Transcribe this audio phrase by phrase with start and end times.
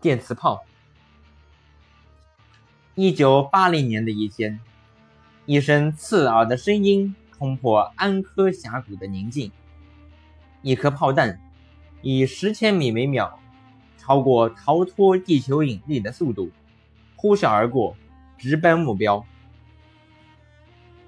[0.00, 0.64] 电磁炮。
[2.94, 4.58] 一九八零年的一天，
[5.44, 9.52] 一声刺耳的声音冲破安科峡谷的宁静。
[10.62, 11.38] 一颗炮弹
[12.00, 13.30] 以十千米每秒，
[13.98, 16.50] 超过逃脱地球引力的速度，
[17.16, 17.94] 呼啸而过，
[18.38, 19.26] 直奔目标。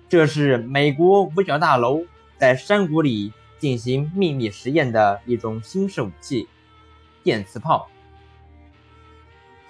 [0.06, 2.04] 这是美国五角大楼
[2.36, 6.46] 在山谷里进行秘密实验的一种新式武器——
[7.24, 7.88] 电磁炮。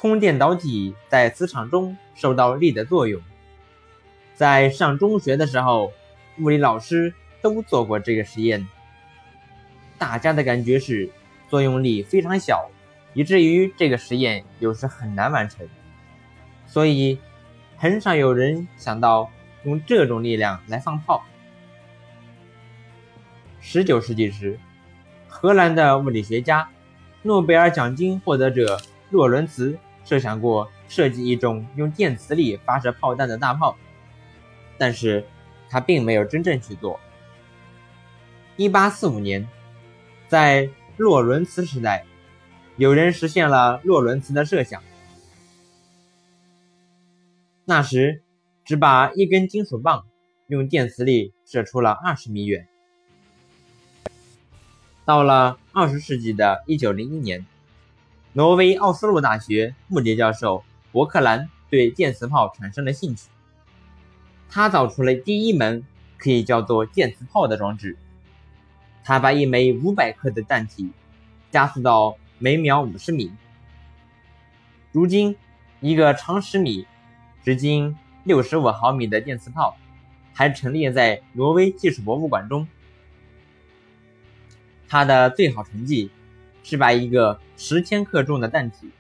[0.03, 3.23] 通电导体在磁场中受到力的作用。
[4.35, 5.93] 在上中学的时候，
[6.41, 8.67] 物理老师都做过这个实验。
[9.99, 11.09] 大家的感觉是
[11.49, 12.69] 作用力非常小，
[13.15, 15.65] 以至于这个实验有时很难完成。
[16.67, 17.17] 所以，
[17.77, 19.31] 很少有人想到
[19.63, 21.23] 用这种力量来放炮。
[23.61, 24.59] 十九世纪时，
[25.29, 26.69] 荷兰的物理学家、
[27.23, 29.79] 诺贝尔奖金获得者洛伦茨。
[30.05, 33.77] 设想过设计一种用电磁力发射炮弹的大炮，
[34.77, 35.25] 但是
[35.71, 36.99] 他并没有真正去做。
[38.57, 39.49] 1845年，
[40.29, 42.05] 在洛伦茨时代，
[42.77, 44.83] 有人实现了洛伦茨的设想。
[47.65, 48.23] 那时，
[48.65, 50.05] 只把一根金属棒
[50.49, 52.67] 用电磁力射出了20米远。
[55.05, 57.47] 到了20世纪的一九零一年。
[58.35, 63.29] 挪威奥斯陆大学穆迪教授伯克兰对电磁炮产生了兴趣，
[64.49, 65.85] 他造出了第一门
[66.17, 67.95] 可以叫做电磁炮的装置。
[69.05, 70.91] 他把一枚五百克的弹体
[71.51, 73.31] 加速到每秒五十米。
[74.93, 75.37] 如今，
[75.81, 76.87] 一个长十米、
[77.45, 79.77] 直径六十五毫米的电磁炮
[80.33, 82.67] 还陈列在挪威技术博物馆中。
[84.89, 86.11] 它的最好成绩。
[86.63, 88.91] 是把一个十千克重的弹体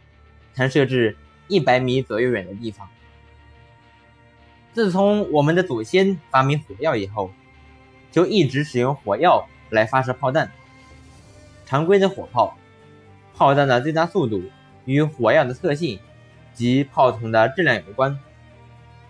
[0.54, 1.16] 弹射至
[1.48, 2.88] 一百米左右远的地方。
[4.72, 7.30] 自从我们的祖先发明火药以后，
[8.10, 10.50] 就一直使用火药来发射炮弹。
[11.66, 12.56] 常规的火炮，
[13.34, 14.42] 炮弹的最大速度
[14.84, 15.98] 与火药的特性
[16.54, 18.18] 及炮筒的质量有关，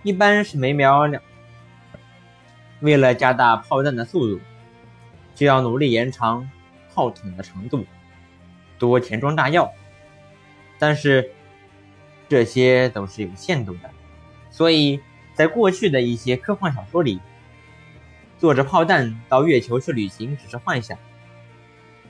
[0.02, 1.22] 一般是每秒两。
[2.80, 4.40] 为了加大炮弹的速度，
[5.34, 6.48] 就要努力延长
[6.92, 7.84] 炮筒的长度。
[8.82, 9.72] 多填装炸药，
[10.76, 11.30] 但是
[12.28, 13.88] 这些都是有限度的，
[14.50, 15.00] 所以
[15.34, 17.20] 在过去的一些科幻小说里，
[18.40, 20.98] 坐着炮弹到月球去旅行只是幻想，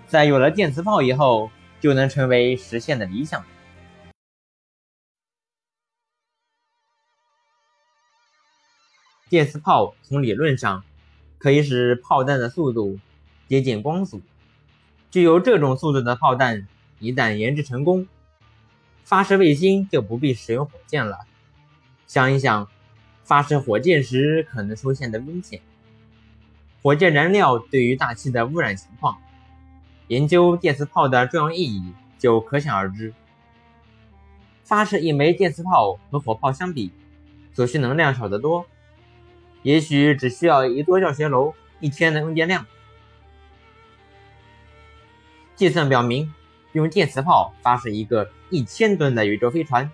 [0.07, 3.45] 在有了电磁炮以后，就能成为实现的理想。
[9.29, 10.83] 电磁炮从理论上
[11.37, 12.99] 可以使炮弹的速度
[13.47, 14.23] 接近光速。
[15.13, 16.67] 具有这种速度的炮弹，
[16.99, 18.09] 一旦研制成功，
[19.05, 21.19] 发射卫星就不必使用火箭了。
[22.07, 22.67] 想一想，
[23.23, 25.61] 发射火箭时可能出现的危险，
[26.83, 29.19] 火箭燃料对于大气的污染情况，
[30.09, 33.13] 研究电磁炮的重要意义就可想而知。
[34.65, 36.91] 发射一枚电磁炮和火炮相比，
[37.53, 38.65] 所需能量少得多，
[39.63, 42.67] 也许只需要一座教学楼一天的用电量。
[45.55, 46.33] 计算表明，
[46.73, 49.91] 用电磁炮发射一个一千吨的宇宙飞船，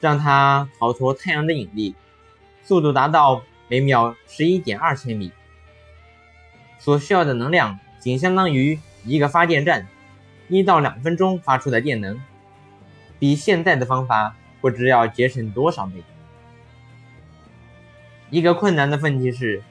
[0.00, 1.94] 让它逃脱太阳的引力，
[2.62, 5.30] 速度达到每秒十一点二千米，
[6.78, 9.86] 所需要的能量仅相当于一个发电站
[10.48, 12.18] 一到两分钟发出的电能，
[13.18, 16.02] 比现在的方法不知要节省多少倍。
[18.30, 19.62] 一个困难的问题是，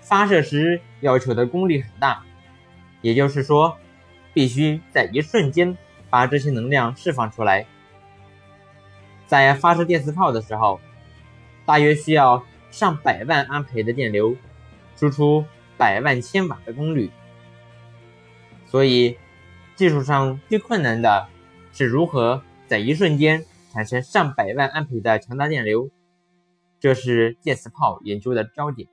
[0.00, 2.22] 发射时要求的功率很大，
[3.00, 3.76] 也就是说。
[4.34, 5.76] 必须在一瞬间
[6.10, 7.66] 把这些能量释放出来。
[9.26, 10.80] 在发射电磁炮的时候，
[11.64, 14.36] 大约需要上百万安培的电流，
[14.96, 15.44] 输出
[15.76, 17.10] 百万千瓦的功率。
[18.66, 19.16] 所以，
[19.74, 21.28] 技术上最困难的
[21.72, 25.90] 是如何在一瞬间产生上百万安培的强大电流，
[26.78, 28.88] 这是电磁炮研究的焦点。